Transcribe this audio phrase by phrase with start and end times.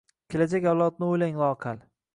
[0.35, 1.85] Kelajak avlodni o’ylang loaqal–